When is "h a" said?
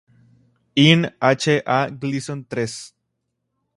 1.21-1.91